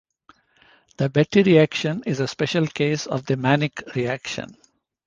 [0.97, 4.57] The Betti reaction is a special case of the Mannich reaction.